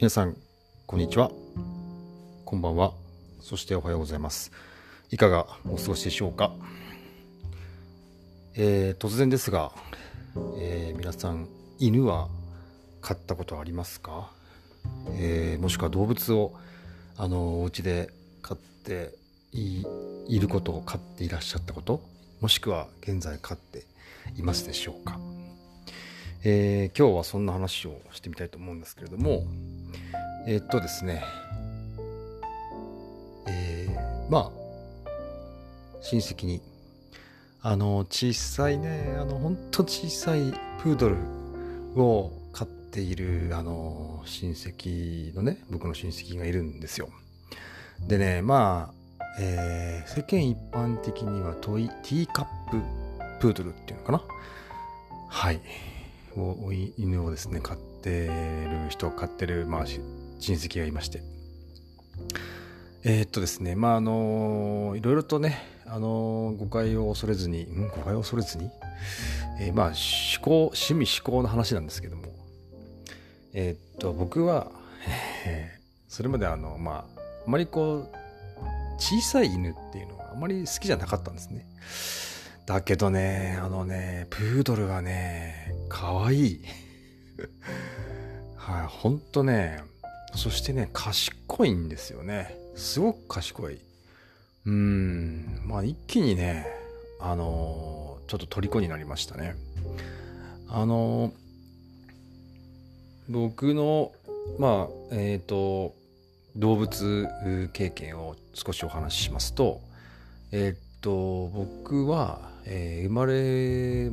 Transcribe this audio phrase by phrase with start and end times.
[0.00, 0.34] 皆さん、
[0.86, 1.30] こんにちは。
[2.46, 2.94] こんばんは。
[3.42, 4.50] そしておはようございます。
[5.10, 6.54] いかがお過ごしでしょうか？
[8.54, 9.72] えー、突然ですが、
[10.58, 12.28] えー、皆さん、犬は
[13.02, 14.30] 飼ったことありますか、
[15.18, 16.54] えー、もしくは動物を、
[17.18, 18.08] あの、お家で
[18.40, 19.12] 飼って
[19.52, 19.84] い
[20.28, 22.00] いることを飼っていらっしゃったこと？
[22.40, 23.84] もしくは現在飼って
[24.38, 25.20] いますでしょうか？
[26.42, 29.44] えー、今日はそんな話をしてみたいと思うんですけれども、
[30.46, 31.22] え、っとですね、
[33.46, 34.50] えー、まあ、
[36.00, 36.62] 親戚に、
[37.62, 41.16] あの、小さいね、あの、ほんと小さいプードル
[41.96, 47.10] を飼っている、あの、親戚のね、僕の親戚がいるんですよ。
[48.08, 48.94] でね、まあ、
[49.38, 52.78] えー、世間一般的にはトイティーカップ
[53.40, 54.22] プードルっていうのかな
[55.28, 55.60] はい。
[56.36, 58.32] を犬をですね飼ってる
[58.88, 59.84] 人飼ってる、まあ、
[60.40, 61.22] 親戚がいまして
[63.02, 68.70] えー、っとですねまああのいろいろとねあの誤解を恐れずに、ん、誤解を恐れずに、
[69.60, 69.94] えー、まあ思
[70.42, 72.24] 考趣味思考の話なんですけども
[73.52, 74.70] えー、っと僕は、
[75.46, 78.20] えー、それまであのまああまりこう
[78.98, 81.66] 小さい犬っていうのはあまり好きじゃなかったんですね。
[82.70, 86.64] だけどね、あのね、プードルはね、かわいい。
[88.54, 89.82] はい、ほんとね、
[90.34, 92.56] そしてね、賢いんですよね。
[92.76, 93.78] すごく賢い。
[94.66, 96.66] うん、まあ一気にね、
[97.18, 99.54] あのー、ちょっと虜になりましたね。
[100.68, 101.32] あのー、
[103.28, 104.12] 僕の、
[104.58, 105.94] まあ、えっ、ー、と、
[106.56, 107.28] 動物
[107.72, 109.80] 経験を少しお話ししますと、
[110.52, 114.10] えっ、と、僕は、えー、生まれ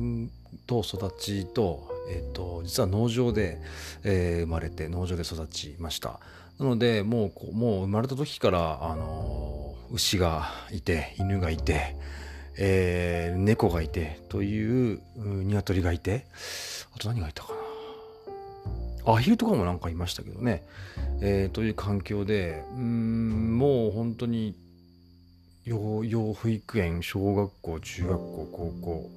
[0.66, 3.60] と育ちと、えーと、実は農場で、
[4.04, 6.20] えー、生まれて農場で育ちました。
[6.58, 11.96] なのでもうこうもう生まれた時から、あの、牛がいて犬がいて、
[12.58, 16.26] えー、猫がいてという鶏がいて
[16.94, 17.58] あと何がいたかな。
[19.14, 20.66] アヒルとかもなんかいましたけどね、
[21.22, 24.54] えー、という環境でうんもう本当に
[25.64, 29.10] 幼幼保育園小学校中学校高校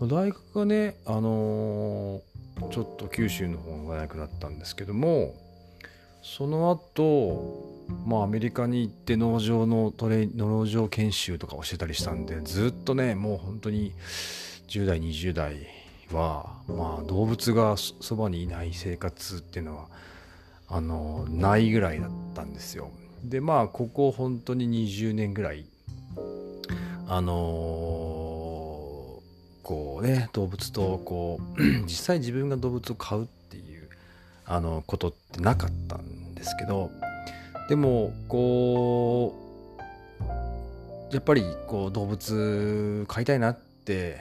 [0.00, 5.34] 大学がねあのー、ちょっと九州の方の大学だったんですけども
[6.22, 7.74] その後
[8.06, 13.92] まあアメリカに行って農場のトレ農場研修とか教えたりしたんでずっとねもう本当に
[14.68, 15.66] 10代20代
[16.12, 19.86] はまあ動物がそばにいない生活っていうのは
[20.68, 22.90] あのないぐらいだったんですよ。
[23.22, 25.66] でまあここ本当に20年ぐらい
[27.06, 28.13] あのー、
[29.64, 33.88] こうね動物とこう 実際自分が動物を飼うっていう
[34.46, 36.90] あのことってなかったんですけど
[37.68, 39.34] でもこ
[40.20, 44.18] うやっぱりこう動物飼いたいなってやっ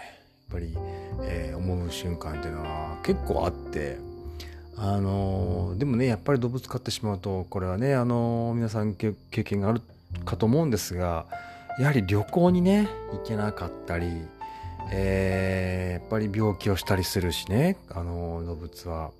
[0.52, 0.78] ぱり、
[1.24, 3.98] えー、思う瞬間っていうのは結構あって
[4.78, 9.82] あのでもねやっぱり動物飼ってしまうとこれはねあの皆さん経験がある
[10.24, 11.26] かと思うんですが
[11.80, 14.08] やはり旅行にね行けなかったり、
[14.92, 17.78] えー、やっぱり病気をしたりするしね。
[17.90, 19.12] あの動物は。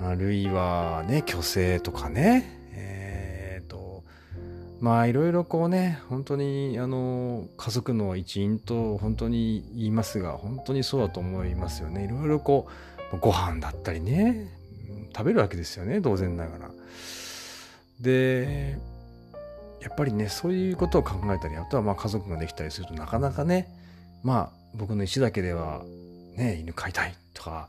[0.00, 2.58] あるいはね虚勢とかね。
[2.72, 4.04] えー、と
[4.80, 12.04] まあいろいろこうね本当にあの家族の一員と本当に言いますが本当にそうだと思いますよね。
[12.04, 12.68] いろいろこ
[13.12, 14.48] うご飯だったりね
[15.16, 16.70] 食べるわけですよね当然ながら。
[18.00, 18.78] で
[19.80, 23.68] やっぱりねそういうことを考えたりあとはまあ家族ができたりするとなかなかね
[24.22, 25.82] まあ僕の意思だけでは
[26.36, 27.68] ね犬飼いたいとか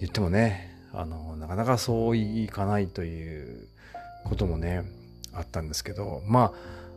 [0.00, 3.68] 言ってもねあのなかなかそういかないという
[4.24, 4.84] こともね
[5.32, 6.52] あったんですけどま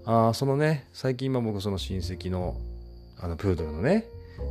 [0.06, 2.58] ああそのね最近今僕その親戚の
[3.20, 4.06] あのプードルのね、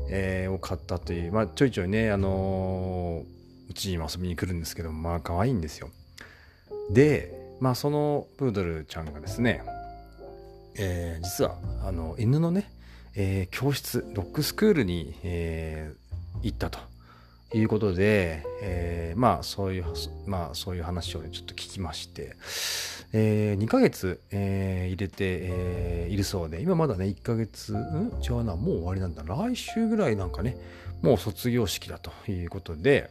[0.09, 3.35] えー、を買ったというまあちょいちょいねあのー
[3.69, 5.91] うちに遊びに来るんですけどまあ可愛いんですよ。
[6.91, 9.63] でまあそのプードルちゃんがですね、
[10.77, 12.71] えー、実はあの犬のね、
[13.17, 16.79] えー、教室ドッグスクールに、えー、行ったと
[17.55, 19.85] いうことで、えー、まあそういう
[20.27, 22.37] まあそういう話をちょっと聞きまして、
[23.13, 28.13] えー、2ヶ月、えー、入れて、えー、いるそうで今まだね1ヶ月ん？
[28.23, 30.57] 違うなもう終わりなんだ来週ぐらいなんかね
[31.05, 33.11] もう卒業式だということで、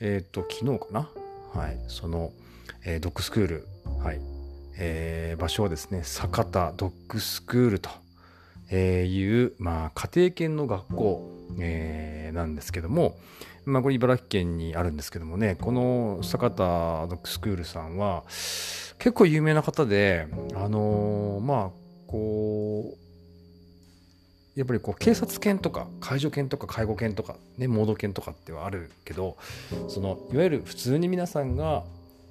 [0.00, 1.08] えっ、ー、と、昨日かな？
[1.54, 1.78] はい。
[1.86, 2.32] その、
[2.84, 3.68] えー、ドッグスクール、
[4.02, 4.20] はい。
[4.76, 7.90] えー、場所はですね、坂田ドッグスクールと
[8.70, 11.30] えいう、まあ、家庭犬の学校、
[11.60, 13.18] えー、なんですけども、
[13.64, 18.24] まあ、これ茨城県にあるんですけどもね、この坂田ドッグスクールさんは、
[18.98, 21.70] 結構有名な方で、あのー、まあ、
[22.06, 22.98] こう、
[24.58, 29.36] やっぱりこう警察犬とか介助犬とか介護犬とかね盲導犬とかってはあるけど
[29.86, 31.84] そのいわゆる普通に皆さんが、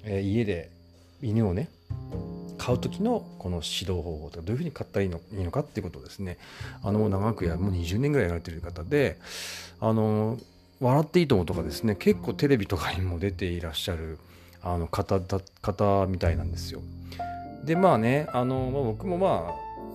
[0.04, 0.70] えー、家で
[1.22, 1.70] 犬をね
[2.58, 6.36] 飼う時のこの指導方法とかどういうふうに飼ったらいいのいいのかっていうことをですね
[6.82, 9.18] あの長くやもう20年ぐらいやられてる方で
[9.80, 10.36] あの
[10.80, 14.18] 笑っていいと思うとかですね結構テレビとかにも出ていらっしゃる
[14.62, 16.82] あの方だ方みたいなんですよ。
[17.64, 19.54] でまあねあの、まあ、僕もま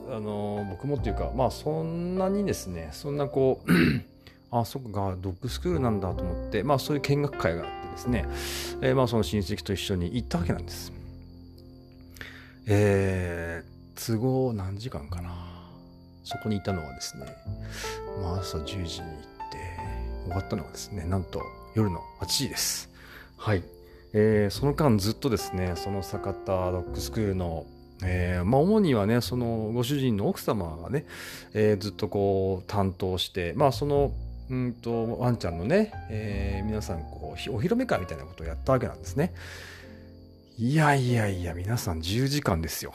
[0.09, 3.71] ああの僕もっていうかまあそんなにですねそんなこう
[4.55, 8.25] あそこがドッグスクールなんだと思ってまあそういう見学会があってですね、
[8.81, 11.02] えー、まあその親戚と一緒に行ったわけなんです。
[12.65, 15.53] えー、都合何時間かな。
[16.23, 17.25] そこにいたのはですね、
[18.21, 19.03] まあ朝10時に行って、
[20.25, 21.41] 終わったのはですね、なんと
[21.75, 22.89] 夜の8時です。
[23.37, 23.63] はい。
[24.13, 27.65] えー、その間ずっとですね、その坂田ドッグスクールの、
[28.03, 31.05] えー、まあ主にはね、そのご主人の奥様がね、
[31.53, 34.13] えー、ずっとこう担当して、まあその、
[34.49, 39.33] うんと、ワンちゃんのね、えー、皆さんこう、お披露目会みたいなことをやったわけなんですね。
[40.57, 42.93] いやいやいや、皆さん10時間ですよ。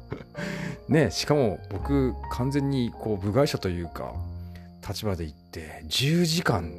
[0.88, 4.14] ね、しかも僕、完全にこう部外者というか、
[4.86, 6.74] 立場で行って、10時間、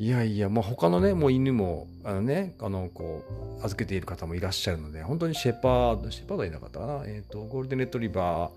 [0.00, 3.22] いやいや、まあ、他のね、もう犬も、あのね、あの、こ
[3.60, 8.50] う、預けている方もいらっしゃるので、本当にシェパード、シェパードはいなかったかな、えっ、ー、と、ゴールデンレトリバー、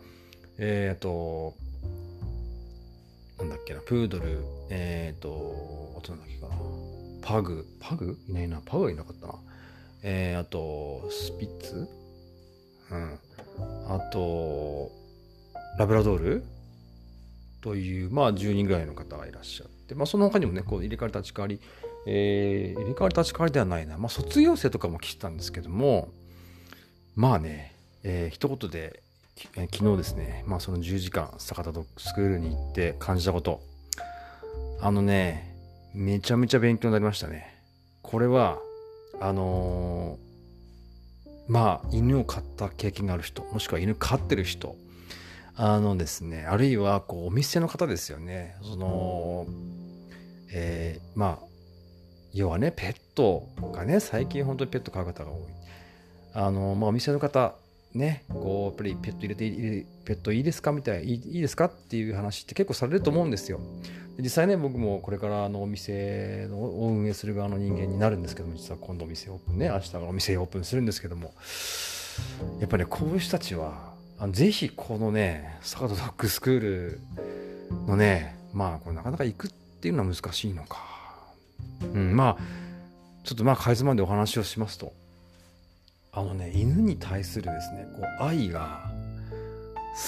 [0.57, 1.53] えっ、ー、と、
[3.37, 6.55] なんだっけな、プードル、えっ、ー、と、あとなんだっけかな、
[7.21, 8.17] パグ、パグ？
[8.27, 9.35] いないな、パグはいなかったな。
[10.03, 11.87] えー、あと、スピッツ？
[12.91, 13.19] うん。
[13.87, 14.91] あと、
[15.77, 16.43] ラブラドール？
[17.61, 21.59] という、まあ、10人ぐらいの方がいらっしゃって、まあ、その他にもね、こう入れ替わり立ち替わり、
[22.05, 26.09] えー、入れ替わり立ち替わりではないな、まあ、卒業生とかも来てたんですけども、
[27.15, 29.03] まあね、えー、一言で、
[29.55, 33.61] えー、昨日ですね、まあ、その10時間、坂田ドッグスクールに行って感じたこと、
[34.79, 35.53] あのね、
[35.93, 37.55] めちゃめちゃ勉強になりましたね。
[38.03, 38.59] これは、
[39.19, 44.75] あのー、まあ犬を飼った経験がある人もしくは犬飼ってる人
[45.55, 48.55] あのですねあるいはこうお店の方ですよね。
[48.61, 49.45] その
[50.53, 51.47] えー、まあ
[52.33, 55.39] 要はねペットがね最近本当にペット飼う方が多い。
[56.33, 57.55] あのまあお店の方
[57.93, 60.71] ねこうやっぱりペット入れていいペットいいですか？
[60.71, 61.65] みたいいいですか？
[61.65, 63.59] っていう話って結構されると思うんですよ。
[64.19, 71.33] 実際ね僕もこれからのお店を運営する側の人間になるんですけども実は今度お店オープンね明日からお店オープンするんですけども
[72.59, 73.93] やっぱりねこういう人たちは
[74.31, 76.99] ぜひこのねサードドッグスクール
[77.85, 80.79] のねまあこれなかなか行くっていうのは難しいのか。
[81.81, 82.37] うんまあ
[83.23, 84.93] ちょっとまあかいつまんでお話をしますと。
[86.17, 88.89] あのね犬に対するですねこう愛が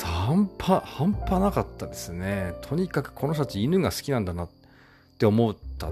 [0.05, 2.53] 半端、半端なかったですね。
[2.61, 4.49] とにかくこの人たち犬が好きなんだなっ
[5.17, 5.91] て思ったっ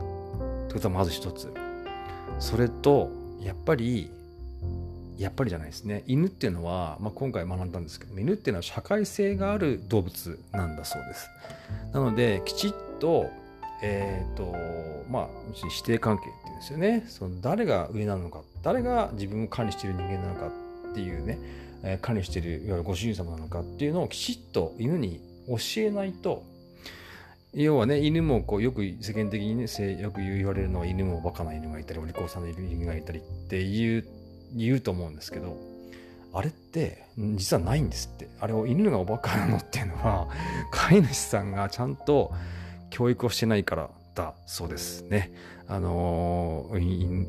[0.67, 1.51] てことはまず一つ。
[2.39, 3.09] それと、
[3.41, 4.11] やっぱり、
[5.17, 6.03] やっぱりじゃないですね。
[6.05, 11.29] 犬っていうのは、まあ、今回学んだんですけど、犬っていうのは社会性がある動物なんだそうです。
[11.91, 13.31] なので、きちっと、
[13.81, 14.55] えっ、ー、と、
[15.09, 15.27] まあ、
[15.63, 17.05] 指定関係っていうんですよね。
[17.07, 20.47] その誰が上なのか、誰が自分を管理している人間なのか
[20.91, 21.37] っていうね、
[21.83, 26.43] え管理しているいわゆるご主人様なのかっていうのをきちっと犬に教えないと
[27.53, 29.65] 要はね犬もこうよく世間的にね
[29.99, 34.05] よく言われるのは犬もバカな犬がいたりお利口さんの犬がいたりって言う
[34.55, 35.57] 言うと思うんですけど
[36.33, 40.27] あれって実はないんですってあれを犬がおバカなのっていうのは
[40.71, 42.33] 飼い主さんがちゃんと
[42.89, 45.31] 教育をしてないからだそうですね。
[45.69, 46.71] あの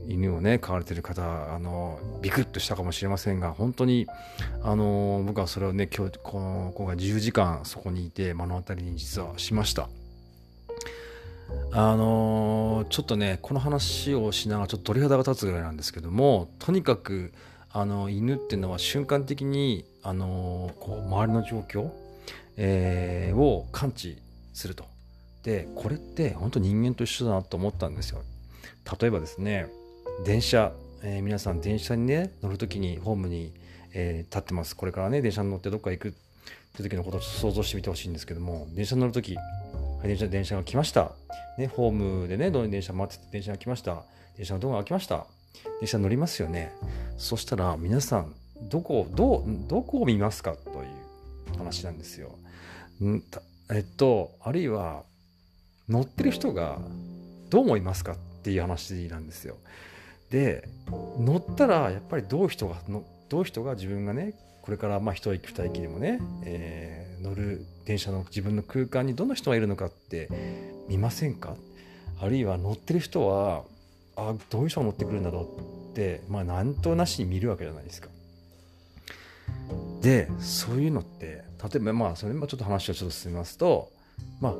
[0.06, 4.06] 犬をね飼われてる方、あのビクッとしたかもしれませんが本当に、
[4.62, 9.88] あの僕はそれをね今日この今回10時間そこにいて目の当たりに実はしました。
[11.72, 17.32] あのちょっとねこの話をしながらちょっと鳥肌が立つぐらいなんですけどもとにかく
[17.72, 21.90] あの犬っていうのは瞬間的にあのこう周りの状況、
[22.56, 24.18] えー、を感知
[24.52, 24.84] すると
[25.42, 28.22] でこれって本当人間と一緒だなと思ったんですよ。
[29.00, 29.66] 例えばですね
[30.24, 33.52] 電車、えー、皆さん電車にね乗る時にホームに、
[33.94, 34.76] えー、立ってます。
[34.76, 36.08] これからね電車に乗ってどっか行く。
[36.08, 36.12] っ
[36.76, 39.36] て時のことを想像してみてほしいんですけども電車に乗る時
[40.02, 41.12] 電車電車が来ました、
[41.56, 44.02] ね、ホームでねどう電車待ってて電車が来ました。
[44.36, 45.26] 電車のドアが開きました。
[45.80, 46.72] 電車乗りますよね。
[47.16, 50.86] そしたら皆さんどこどうどこを見ますかとい
[51.54, 52.38] う話なんですよ。
[53.02, 53.22] ん
[53.72, 55.02] えっとあるいは
[55.88, 56.78] 乗ってる人が
[57.50, 59.56] どう思いますかっていう話なんですよ。
[60.30, 60.68] で
[61.18, 70.28] 乗ったらやっぱりどう人がのどう人が自分がねこれからまあ一息二息でもね、えー、乗る電車の自分の空間にどの人がいるのかって
[70.88, 71.56] 見ませんか？
[72.20, 73.62] あるいは乗ってる人は
[74.16, 78.08] あどういう人が乗ってくるんだろうってまあ何となしに見るわけじゃないですか。
[80.02, 83.90] でそういうのって例えばまあそれもちょっと話をちょっと進めますと
[84.40, 84.54] まあ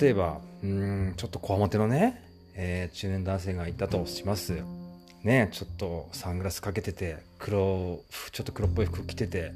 [0.00, 2.22] 例えばうんちょっとこわもてのね、
[2.54, 4.62] えー、中年男性がいたとします。
[5.22, 8.00] ねちょっとサングラスかけてて黒
[8.32, 9.52] ちょっと黒っぽい服着てて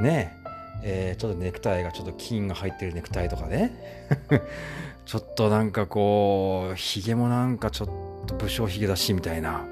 [0.00, 0.36] ね
[0.82, 3.72] えー、ちょっとネクタイがちょっと金が入ってるネクタイとかね
[5.06, 9.64] ちょっとなんかこうひげもなんかちょっと武将ひげだしみたいな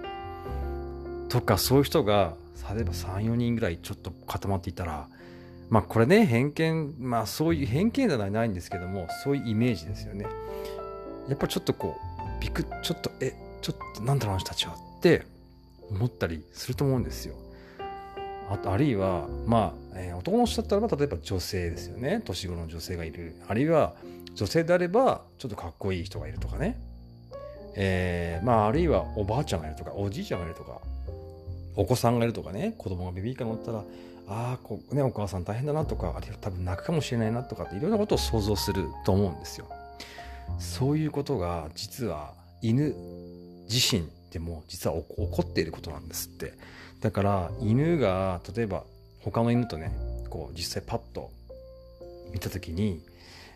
[1.29, 2.35] とかそういう人が
[2.75, 5.09] 例えば34人ぐらいちょっと固まっていたら
[5.69, 10.27] まあこれね偏見まあそういう偏見ではないんですけどもそういうイメージですよね。
[11.29, 11.97] やっぱちょっとこ
[12.39, 15.25] うビクちょっとえちょっとなんだろうあの人たちはって
[15.91, 17.35] 思ったりすると思うんですよ。
[18.49, 22.23] あとあるいはまあ、えー、男の人だったらば例えば女性ですよね。
[22.25, 23.35] 年頃の女性がいる。
[23.49, 23.95] あるいは
[24.35, 26.79] 女性であればちょっとかっこいい人がいるとかね、
[27.75, 30.81] えー、まああるいはおばあちゃんがいるとかおじいちゃんがいるとか
[31.75, 32.75] お子さんがいるとかね。
[32.79, 33.83] 子供がベビーカー乗ったら
[34.29, 39.69] ああこうねお母さん大変だなとかあるいは多分泣くかもしれないなとかっていろんなことを想像すると思うんですよ。
[40.59, 42.95] そういうことが実は犬
[43.69, 46.55] 自身でも実は起こっていることなんですって。
[47.01, 48.85] だから犬が例えば
[49.21, 49.93] 他の犬とね
[50.31, 51.31] こう実際パッと
[52.33, 53.01] 見た時に、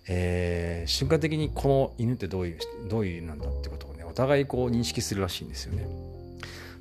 [0.09, 2.59] えー、瞬間的にこの犬ってどういう
[2.89, 5.87] どういう犬なんだってことをねお互いこう認識するらしいんですよね。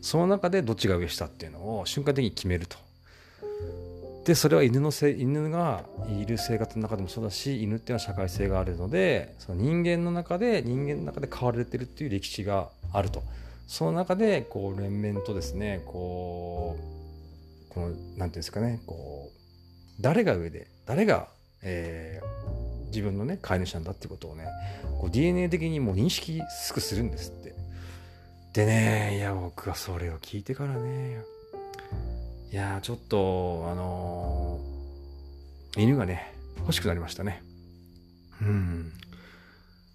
[0.01, 2.77] その中でどっちが上下っていうのを瞬間的に決めると。
[4.29, 13.23] でそれは犬のせ犬がいる生活の中でもそうだし犬っていうのは社会性があるのでその人間の中で人間の中で飼われてるっていう歴史があると。
[13.65, 16.77] その中でこう連綿とですねこ
[17.71, 19.39] うこの何て言うんですかねこう
[19.99, 21.27] 誰が上で誰が、
[21.63, 24.45] えー、自分のね飼い主なんだってことをね
[25.01, 27.55] こう DNA 的にもう認識すぐするんですって。
[28.53, 31.23] でねいや僕はそれを聞いてからね
[32.51, 37.43] いやちょっとあのー、犬がね欲しくなりましたね。
[38.41, 38.91] うん。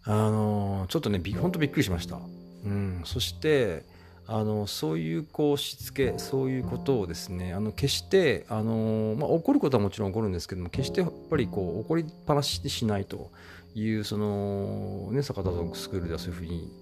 [0.05, 2.19] あのー、ちょっとねほんとびっくりしました。
[2.65, 3.83] うん、そして
[4.27, 13.31] あのそういうこうしつけそういうことをですねあの決してあの、まあ、怒ることはもちろん起こるんですけども決してやっぱりこう怒りっぱなしにしないと
[13.75, 16.73] いうそのね坂田ドッグスクールではそういうふうに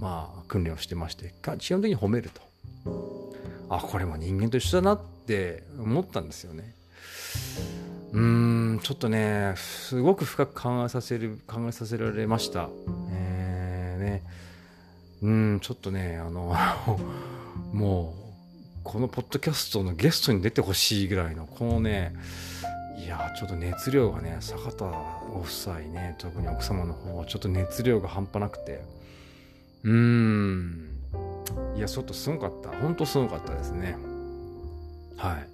[0.00, 2.30] まあ訓練をしてまして基本的に褒める
[2.84, 3.25] と。
[3.68, 6.74] あこれも人間と一緒だなって思ったんですよね。
[8.12, 12.68] うんちょっとねすごく深く考えさせる考えさせられました。
[13.10, 14.22] えー、ね
[15.22, 16.54] うんちょっとねあの
[17.72, 18.26] もう
[18.84, 22.14] このポッドキャストのゲストに出てほしいぐらいのこのね
[22.98, 28.82] いやちょっと熱量がね坂田ご夫妻ね特に奥様の方はちょっと熱量が半端なくて
[29.82, 30.95] うーん
[31.76, 32.70] いやちょっとすごかった。
[32.70, 33.96] ほんとすごかったですね。
[35.16, 35.48] はい。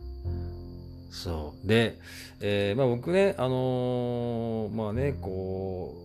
[1.10, 1.66] そう。
[1.66, 1.98] で、
[2.40, 6.02] えー、まあ僕ねあのー、まあねこう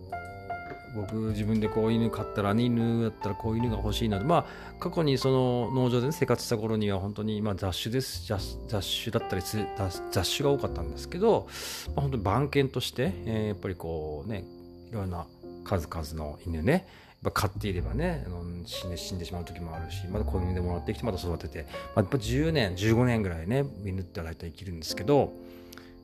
[0.96, 8.26] 僕自分でこう犬飼ったら犬だったらこう犬が欲しいなまあ過去にその農場で、ね、生活した頃には本当にまあ雑種です。
[8.26, 11.46] 雑種だったり雑種が多かったんですけど、
[11.88, 14.44] まあ、本当に番犬として、えー、やっぱりこうね
[14.90, 15.26] いろんな
[15.64, 16.86] 数々の犬ね
[17.22, 25.32] やっぱ飼っていればねあの死んで死んでしまう時もあるしまた子犬でもらってきてまた育てて、まあ、やっぱ10年15年ぐらいね犬って大体生きるんですけど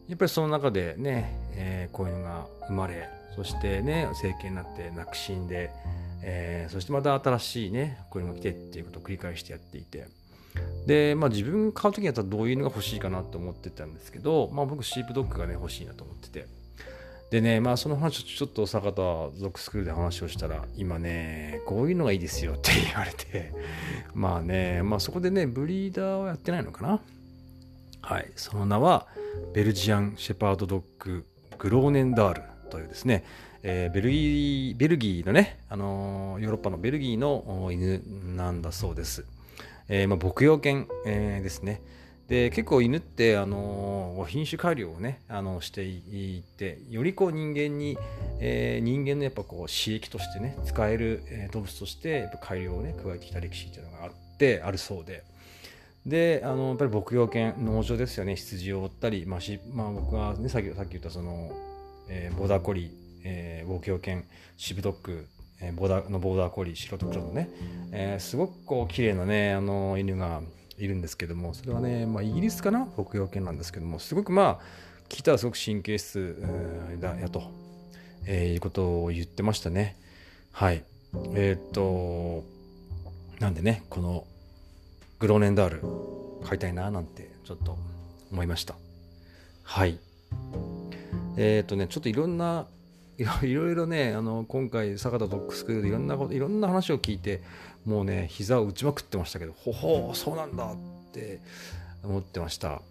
[0.09, 5.71] やっぱりその中でね、えー、子犬が生まれそしてね成形になって泣くシーンで、
[6.23, 10.09] えー、そしてまた新しいねこれが来てっていうことを繰り返してやっていて
[10.87, 16.64] でまあ自分買う時にだったらどういうのが欲しいかなと思ってたんですけどまあ僕シープドッグがね欲しいなと思ってて。
[17.35, 23.53] でねまあその話をちょっと坂田族スクールで話をしたら今ねこういうのがいいですよって言われて
[24.15, 27.01] まあねまあそこでねブリーダーはやってないのかな？
[28.03, 29.09] はいその名は
[29.53, 31.27] ベルジアン・シェパードドッグ
[31.59, 33.25] グローネンダールというですね、
[33.65, 38.01] えー、ベルギー、ベルギーのね、あのー、ヨーロッパのベルギーの犬
[38.37, 39.25] なんだそうです。
[39.89, 41.83] えー、まあ、牧羊犬、えー、ですね。
[42.29, 47.99] で結構犬って、あの品種改良をね、あのしていってよりこう人間に、
[48.41, 55.25] え人間のやっぱこう刺激としてね使える、え動物としてやっぱ改良をね加えてきた歴史っていうのがあってあるそうで。
[56.07, 61.51] であのやっぱり牧羊犬農場ですよね羊を追ったり、まあしまあ、僕は、ね、さっきさっき言ったその
[62.09, 62.91] えー、ボーダーコリー、
[63.25, 64.25] えー、ウォーキョウ犬
[64.57, 65.27] シブドッグ、
[65.75, 67.49] ボーダーのボーダーコリー白と黒のね、
[67.93, 70.43] えー、すごくこう綺麗なねあの犬が
[70.79, 72.87] いるんですけどもそれはね、まあ、イギリスかな？
[72.97, 74.61] 北洋犬なんですけどもすごくまあ
[75.09, 76.43] 聞いたらすごく神経質
[77.01, 77.51] だやと、
[78.27, 79.97] えー、いうことを言ってましたね。
[80.53, 80.83] はい。
[81.35, 82.43] えっ、と
[83.39, 84.25] なんでねこの
[85.21, 85.83] グローネンダール
[86.45, 87.79] 買いたいななんてちょっと
[88.33, 88.75] 思いました。
[89.63, 89.99] はい。
[91.37, 92.67] えっ、とねちょっといろんな
[93.43, 97.43] いろいろねあの今回坂田ドッグスクールでいろんなこといろんな話を聞いて
[97.85, 100.77] もうね膝を打ちまくってましたけどほほうそうなんだっ
[101.13, 101.41] て
[102.03, 102.83] 思ってました、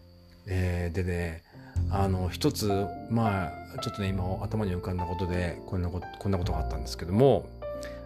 [0.48, 1.44] えー、でね
[1.90, 7.50] あの一つまあちょっとね今頭に浮かんだことでこんなことこんなことがあったんですけども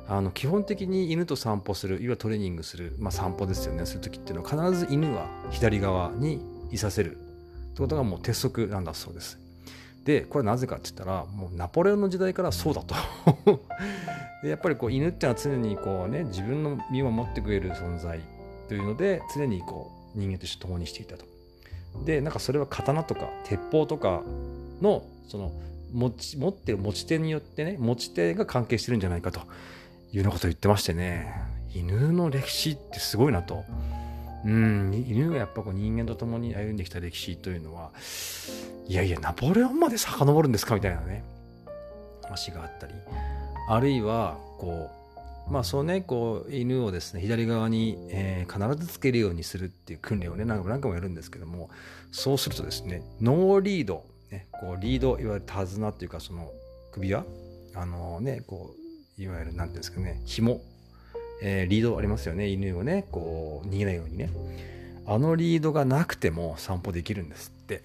[0.08, 7.20] あの基本的に犬と散歩するいわゆるトレーニングする、まあ、散歩ですよねする時っていうのは必ず犬は左側にいさせるっ
[7.74, 9.47] てことがもう鉄則なんだそうです。
[10.08, 12.96] でこれなぜかって言ったらもうナポレオンの時代からそうだと。
[14.42, 18.22] でやっぱりこう犬ってのは常にこうね自分の身を守ってくれる存在
[18.70, 21.26] というので常にこう人間として共にしていたと。
[22.06, 24.24] でなんかそれは刀とか鉄砲とか
[24.82, 25.52] のその
[25.92, 29.42] 持ち持ってる持ち手によってね持ち手が関係してるんじゃないかとい
[30.14, 31.34] うようなことを言ってましてね。
[31.76, 33.66] 犬の歴史ってすごいなと。
[34.48, 35.06] うん。
[35.08, 37.92] 犬がやっぱこう人間と共に歩んできた歴史というのは
[38.88, 41.24] いやいやナポレオンまで遡るんですかみたいなね
[42.24, 42.94] 話があったり
[43.70, 44.90] あるいはこ
[45.50, 51.70] うまあそうねこう犬をですね左側に、えー、必ずつけるようにするっていう訓練をね何回もやるんですけども
[52.12, 56.50] そうするとですねノーリード、ね、こうリードいわゆる手綱っていうかその
[56.92, 57.26] 首輪
[57.76, 58.74] あのねこ
[59.18, 60.62] ういわゆる何ていうんですかね紐
[61.42, 62.48] えー、リードありますよね。
[62.48, 64.30] 犬をねこう逃げないようにね。
[65.06, 67.84] あのリードがなくても散歩できるんですって。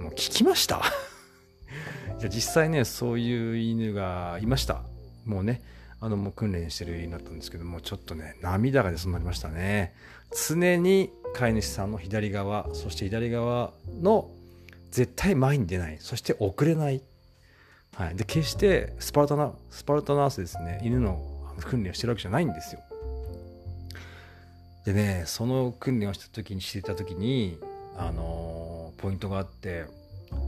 [0.00, 0.82] もう聞きました？
[2.20, 4.82] いや実際ねそういう犬がいました。
[5.24, 5.62] もうね
[6.00, 9.94] あのもう訓練してる犬だったんですけどもちょっとね涙が出そうになりましたね。
[10.48, 14.30] 常に飼い主さんの左側そして左側の
[14.90, 15.98] 絶対前に出ない。
[16.00, 17.00] そして遅れない、
[17.94, 20.80] はい、で決してスパルタなスパルタナースですね。
[20.82, 21.29] 犬の
[21.66, 22.80] 訓練をしてるわけじゃないんですよ。
[24.84, 27.58] でねその訓練をした時にしてた時に
[27.96, 29.84] あのー、ポイントがあって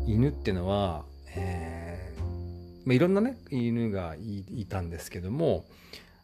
[0.07, 2.23] 犬っていうのは、えー
[2.87, 5.65] まあ、いろんなね犬がいたんですけども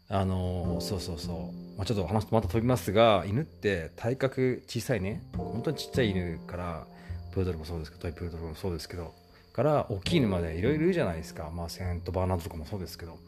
[0.09, 5.23] あのー、そうそうそう、まあ、ちょっと話また飛びますが犬って体格小さいね。
[5.37, 6.87] 本当にちっちゃい犬から
[7.33, 9.15] プードルもそうですけどトイプードルもそうですけど
[9.53, 11.51] から大きい犬までいろいろいるじゃないですか。
[11.55, 13.19] まあセントバーナードとかもそうですけど。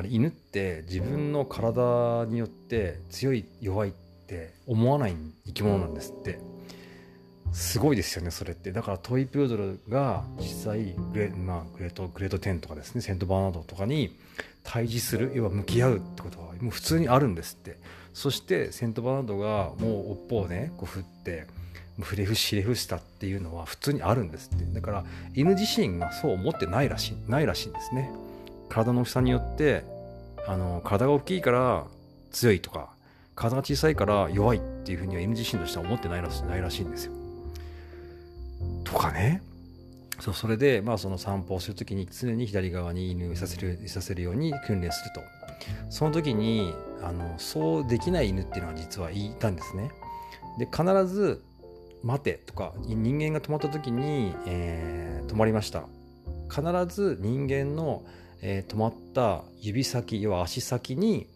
[0.00, 3.92] あれ犬って自分の体によって強い弱いっ
[4.26, 5.14] て思わない
[5.46, 6.40] 生き物なんですって。
[7.52, 8.72] すごいですよねそれって。
[8.72, 14.16] だからトイプードルが実際グレ,、まあ、グレートグレート10とかですねセントバーナードとかに
[14.62, 17.76] 対峙する要は向き合うってことはもう普通にあるんですって。
[18.14, 21.46] そしてセントバーナードがもう尾っぽをねこう振って
[22.00, 24.64] フレフシレフしたっていうのは普通にあるんですって。
[24.64, 28.10] だから犬自身がそう思ってないらしいないらしいんですね。
[28.70, 29.84] 体の大きさによって
[30.46, 31.86] あの体が大きいから
[32.30, 32.90] 強いとか
[33.34, 37.12] 体が小さいから弱いっていうふうには犬自身としては思ってないらしないらしいんですよ。
[38.84, 39.42] とかね
[40.20, 45.22] そうそれで、まあ、その散歩をする時に常に左側に犬をいさせるいさせるように訓練すると
[45.88, 49.90] その時にあのそうできない犬っていうのは実はいたんですね。
[50.58, 51.42] で必ず
[52.02, 55.84] 「待て」とか人間が止まった時に、えー、止まりました
[56.50, 58.02] 必ず人間の
[58.42, 61.26] えー、止まった指先要は足先に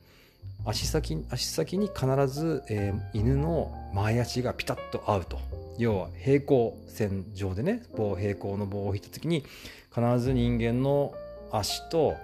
[0.65, 5.39] 足先足先に必ず、えー、犬の前足がピタッと合うと。
[5.77, 9.45] 要は平行線上でね棒平行の棒を引いた時に
[9.93, 11.13] 必ず人間の
[11.51, 12.15] 足と、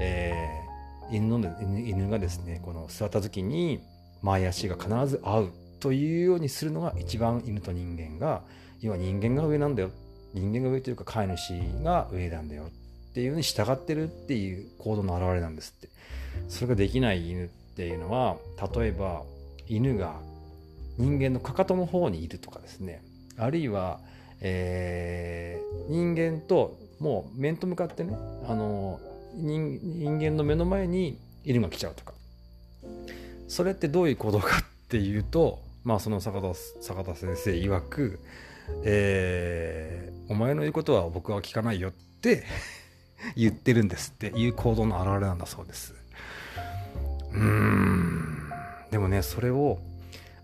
[0.00, 3.80] えー、犬の犬がですねこの座った時に
[4.22, 8.42] 前足が必ず合うというようにするのが一番犬と人間が
[8.80, 9.90] 要は人間が上なんだよ。
[10.32, 12.70] 人間が上というか飼い主が上なんだよ。
[13.14, 15.88] っていうのに従ってるっていう行動の表れなんですって。
[16.48, 18.38] それができない犬っていうのは
[18.74, 19.22] 例えば
[19.68, 20.16] 犬が
[20.98, 23.04] 人間のかかとの方にいるとかですね。
[23.38, 24.00] あるいは、
[24.40, 28.16] えー、人間ともう面と向かってね
[28.48, 28.98] あの
[29.36, 32.14] 人人間の目の前に犬が来ちゃうとか。
[33.46, 38.18] それってどういう行動かっていうとまあその坂田坂田先生曰く、
[38.82, 42.42] えー、お前の言うことは僕は聞かないよって
[43.36, 45.94] 言ってるんですっていう行動の表れなんだそうです。
[47.32, 48.50] うーん。
[48.90, 49.78] でもね、それを、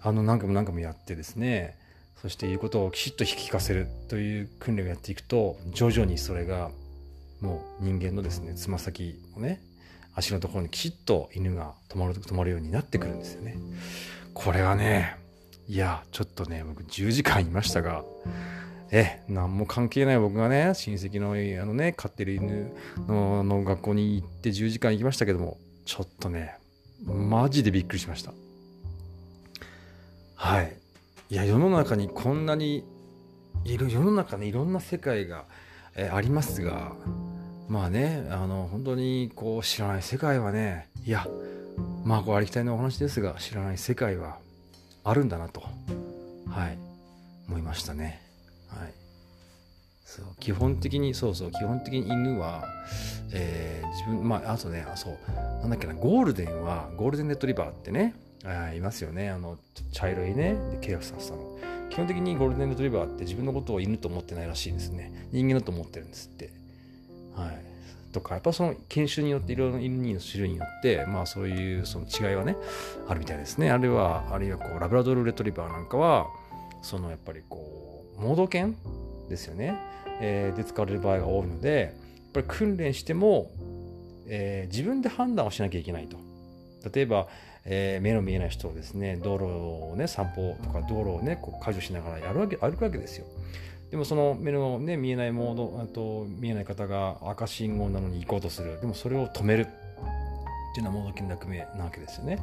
[0.02, 1.78] あの、何回も何回もやってですね、
[2.20, 6.70] そして言うことをきちっと引き聞かせるという訓練をやっていくと、徐々にそれが、
[7.40, 9.62] もう人間のですね、つま先をね、
[10.14, 13.56] 足のところにきちっと犬が止まる止まるようになってくるんですよね
[14.34, 15.16] これはね
[15.68, 18.04] いやちょっとね僕10時間いましたが
[18.92, 22.72] え何も関係ない僕がね親戚のあのね飼ってる犬
[23.06, 26.56] のの学校に行って10時間行きましたけどもちょっとね
[27.04, 28.32] マジでびっくりしました。
[30.34, 30.76] はい。
[31.30, 32.84] いや世の中にこんなに
[33.64, 35.44] いる世の中にいろんな世界が、
[35.94, 36.92] えありますが
[37.68, 41.26] まあねあの本当にこう知らない世界はねいや
[42.04, 44.38] まあこうありきたりのお話ですが知らない世界は
[45.04, 45.62] あるんだなと
[46.48, 46.78] はい
[47.48, 48.29] 思いましたね。
[50.10, 52.64] そう基本的にそうそう基本的に犬は、
[53.32, 59.30] えー、自分まああとねあそうなんだっけなゴールデンはゴールデンレトリバーってねあいますよね。
[59.30, 59.58] あの
[59.92, 60.56] 茶色いね。
[60.72, 61.58] でケアさせたの
[61.90, 65.28] 基本的にゴールデンレトリバーって自分のことを犬と思ってないらしいですね。
[65.30, 66.50] 人間だと思ってるんですって。
[67.36, 67.70] はい。
[68.12, 72.56] とかやっぱその犬種によっていろいろな犬の種類によってまあそういうその違いはね
[73.06, 73.70] あるみたいですね。
[73.70, 76.26] あるいはあるいはこうラブラドルレトリバーなんかは
[76.82, 78.74] そのやっぱりこう盲導犬
[79.28, 79.78] ですよね、
[80.20, 83.50] えー、で使われる場合が多いのでやっぱり訓練しても、
[84.28, 86.16] えー、自分で判断をしなきゃいけないと。
[86.94, 87.28] 例えば、
[87.64, 93.26] えー、目の見えない人をですね道路をね散歩とか道路をねこう解除しながらやるわけ歩くわけですよ。
[93.90, 98.80] でもその目の、ね、見えないモードあと見えない方が赤信号なのに行こうとする。
[98.80, 99.66] でもそれを止める。
[100.70, 102.38] っていうのはモード金楽名なわけですよね。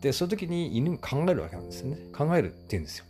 [0.00, 1.98] でそういう時に犬考えるわけなんですよね。
[2.12, 3.04] 考えるっていうんですよ、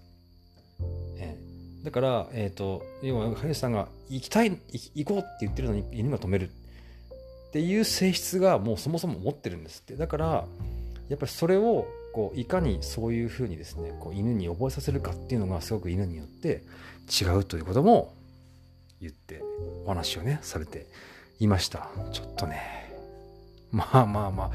[1.82, 4.50] だから、え、ー、と要は林さんが行きたい
[4.94, 9.96] 行こうって言ってるのに犬が止めるっていう性質がもうそもそも持ってるんですって。
[9.96, 10.44] だから
[11.08, 16.62] やっぱりそれをこういかにそういうふうにですねこう犬に覚えさせるかっていうのがすごく犬によって
[17.10, 18.14] 違うということも
[19.00, 19.42] 言って
[19.84, 20.86] お話をねされて
[21.40, 21.88] いました。
[22.12, 22.92] ちょっとね。
[23.72, 24.50] まあまあまあ。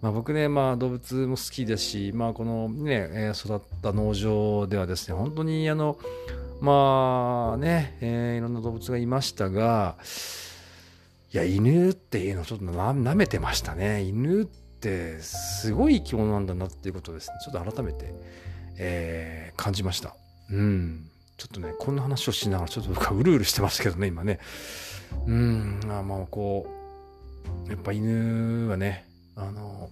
[0.00, 5.96] まあ、僕ね、まあ、動物も好きですし、まあ、このね、育った農場ではですね、本当にあの、
[6.62, 9.96] まあね、えー、いろんな動物がいましたが、
[11.32, 14.02] いや、犬っていうのをちょっとな舐めてましたね。
[14.02, 18.14] 犬ってすごい生き物なんだなっていうことですね、ちょっと改めて、
[18.78, 20.14] えー、感じました。
[20.52, 21.10] うん。
[21.36, 24.38] ちょっとね、こんな話をしながら、ちょっと僕はうるうるしてますけどね、今ね。
[25.26, 26.68] うん、まあまあ、こ
[27.66, 29.90] う、やっぱ犬はね、あの、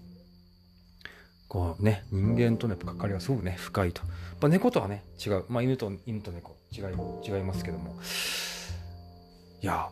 [1.49, 4.03] こうね、人間との関わりはすごくね、深いと。
[4.03, 5.47] やっぱ猫とはね、違う。
[5.49, 7.97] まあ、犬と、犬と猫、違い、違いますけども。
[9.63, 9.89] いや、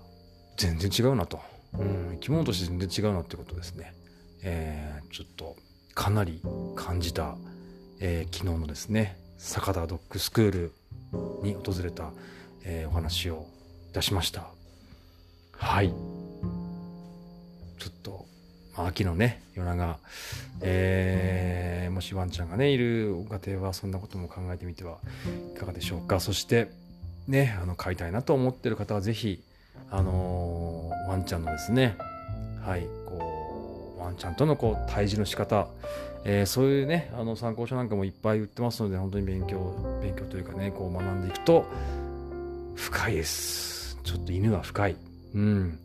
[0.57, 1.41] 全然違うなと。
[1.75, 3.95] うん、生き物として全然違うなってことですね。
[4.43, 5.57] えー、ちょっと、
[5.95, 6.41] かなり
[6.77, 7.37] 感じた、
[8.01, 10.73] えー、昨日のですね、坂田ドッグスクール
[11.43, 12.11] に訪れた、
[12.65, 13.47] えー、お話を
[13.89, 14.49] いたしました
[15.53, 15.89] はい
[17.79, 18.27] ちょっと、
[18.87, 19.99] 秋のね夜長、
[20.61, 24.99] えー、もしワンちゃんがねいるご家庭はそんなことも考えてみては
[25.55, 26.21] いかがでしょうか。
[26.21, 26.71] そして
[27.27, 29.43] ねあの飼いたいなと思ってる方は是非
[29.91, 31.97] あのー、ワンちゃんのですね。
[32.65, 35.69] はいこうワンちゃんとのこう対峙の仕方。
[36.25, 41.65] えー、そういうねあの参考書なんかもいっぱい売ってますので本当に勉強勉強というかねこう学んでいくと
[42.75, 43.97] 深いです。
[44.03, 44.97] ちょっと犬は深い。
[45.35, 45.79] うん。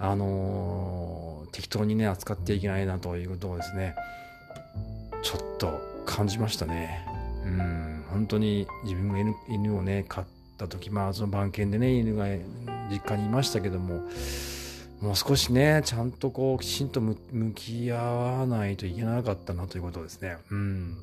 [0.00, 3.94] あのー、適当にね扱っていけないなということをですね
[5.22, 7.06] ちょっと感じましたね
[7.44, 10.24] うん本当に自分が犬をね飼っ
[10.58, 12.26] た時まあその番犬でね犬が
[12.90, 14.02] 実家にいましたけども
[15.00, 17.16] もう少しね、ちゃんとこう、きちんと向
[17.54, 20.98] き合わないといけなかったなということをですね、うん、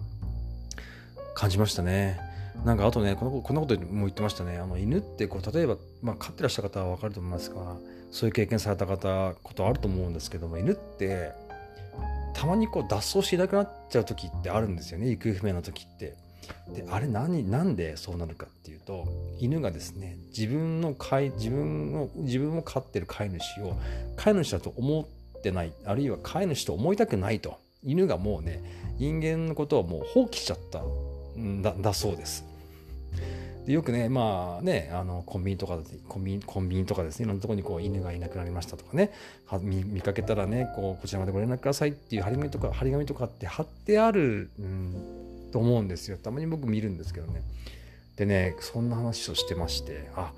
[1.34, 2.20] 感じましたね。
[2.64, 4.60] なんかあとね、このこんなことも言ってましたね。
[4.60, 7.76] あの犬ってこう、例えば、まあ、飼ってらっしゃる方はわかると思いますが、
[8.12, 11.32] そういう経験された方、ことあると思うんですけども、犬って、
[12.34, 16.16] たまにこう脱走しなくなっちゃう時ってあるんですよね、行方不明な時って。
[16.74, 19.06] であれ何なんでそうなるかっていうと
[19.40, 23.76] 犬がですね自分の飼い自分の自分を飼ってる飼い主を
[24.16, 25.02] 飼い主だと思
[25.38, 28.62] ってないあるいは飼い主と思いたくないと犬がもうね
[28.98, 30.82] 人間のことをもう放棄しちゃった
[31.40, 32.46] んだだそうです
[33.68, 35.78] でよくねまあねあのコンビニとか
[36.08, 39.12] コンビニコンビニとかですねいろんなところにこう犬がいなくなりましたとかね。
[39.62, 46.18] 見かけたらねこうこちらまでご連絡くださいっていう張り紙とか張り紙とかって貼ってある、うんと思うんですよ。
[46.18, 47.42] たまに僕見るんですけどね。
[48.16, 50.32] でねそんな話をしてましてあ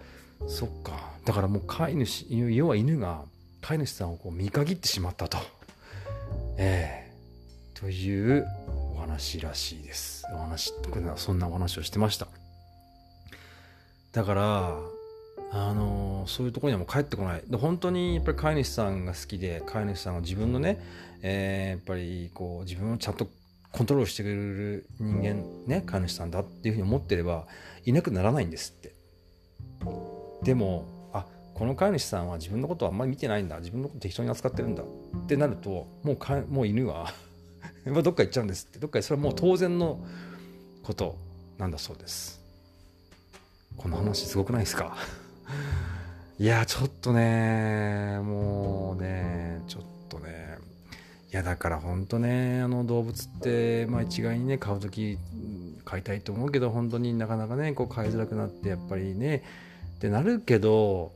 [0.48, 1.12] そっか。
[1.26, 3.26] だからもう飼い主要は犬が
[3.62, 5.38] 飼い主さんをこう見限ってしまったと。
[6.58, 8.48] ええ、という
[8.96, 10.26] お話らしいです。
[10.34, 10.74] お話
[11.16, 12.39] そんなお話をしてました。
[14.12, 14.80] だから
[15.52, 17.44] あのそういうところにはもう帰ってこない。
[17.48, 20.80] で本当にやっぱり飼い主さんが好きで飼い主さんが自分のね、
[21.22, 23.28] えー、やっぱりこう自分をちゃんと
[23.72, 27.48] コントロールしてくれる人間ね飼い主さんだっていうふうに思ってれば
[27.86, 28.94] いなくならないんですって。
[30.44, 33.58] でもあこの飼い主さんは自分のことをあんまり見てないんだ。
[33.60, 34.84] 自分のこと適当に扱ってるんだ。
[34.84, 34.86] っ
[35.26, 37.12] てなるともうかもう犬は
[38.04, 38.80] どっか行っちゃうんですって。
[38.80, 40.00] どっかそれはもう当然の
[40.84, 41.18] こと
[41.58, 42.39] なんだそうです。
[43.78, 44.96] この話すごくないですか？
[46.40, 50.58] いや、ちょっとね、もうね、ちょっとね、
[51.32, 55.18] いや、だから本当ね、あの動物って、まあ一概にね、買う時
[55.86, 59.44] 買いたいと思うけど、本当になかなかね、こう買いづらくなって、やっぱりね、
[59.98, 61.12] ってなるけど、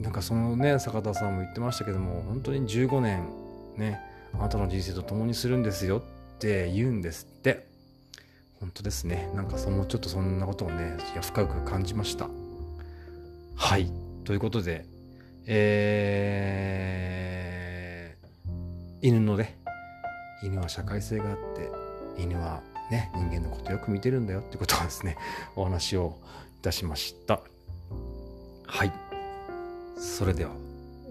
[0.00, 3.28] なんかそのね、坂田さんも言ってましたけども、本当に15年、
[3.76, 4.00] ね、
[4.34, 7.67] あなたの人生と共にするんですよって言うんですって。
[8.60, 9.30] 本当ですね。
[9.34, 12.28] なんかそのちょっとそんなことをね、いや深く感じました。
[13.56, 13.90] はい。
[14.24, 14.84] ということで、
[15.46, 19.58] えー、犬のね、
[20.42, 21.70] 犬は社会性があって、
[22.20, 25.16] 犬はね、人間のことよく見てるんだよってことをですね、
[25.56, 26.18] お話を
[26.58, 27.40] いたしました。
[28.66, 28.92] はい。
[29.96, 30.50] それでは、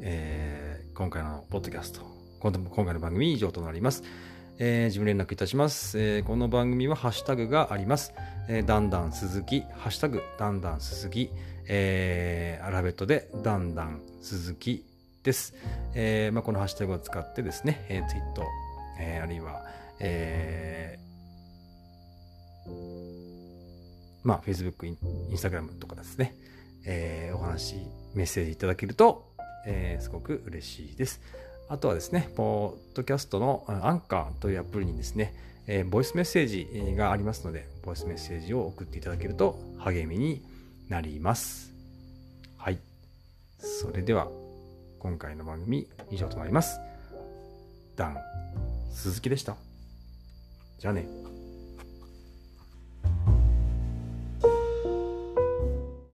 [0.01, 2.01] えー、今回のポッドキャスト、
[2.39, 4.03] 今回の番組以上となります。
[4.59, 8.13] えー、自分連絡いたします、えー、この番組はハッシュタグがあります。
[8.49, 11.29] えー、だんだん鈴木、ハッシュタグ、だんだん鈴木、
[11.67, 14.83] えー、アラベットでだんだん鈴木
[15.21, 15.53] です。
[15.93, 18.43] えーまあ、このハッシュタグを使ってですね、えー、ツイート、
[18.99, 19.63] えー、あるいは、
[19.99, 22.71] えー、
[24.23, 24.97] まあ、Facebook、
[25.29, 26.35] Instagram とかですね、
[26.83, 27.75] えー、お話、
[28.15, 29.35] メッセージいただけると、
[29.67, 31.21] えー、すごく嬉しいです。
[31.69, 35.34] あとはですね、ポッドキャストのアンカーというアプリにですね、
[35.67, 40.41] えー、ボイスメッセージがありますので、ボイスメッセージを送っていただけると励みに
[40.88, 41.73] なります。
[42.58, 42.80] はい。
[43.60, 44.30] それでは、
[44.99, 46.80] 今回の番組以上となります。
[47.97, 48.17] ダン、
[48.91, 49.58] 鈴木でした。
[50.80, 51.37] じゃあね。